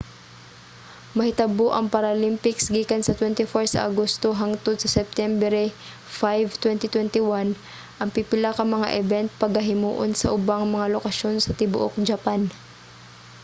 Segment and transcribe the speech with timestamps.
[1.17, 5.63] mahitabo ang paralympics gikan sa 24 sa agosto hangtod sa septyembre
[6.19, 7.53] 5 2021.
[8.01, 12.41] ang pipila ka mga event pagahimuon sa ubang mga lokasyon sa tibuok japan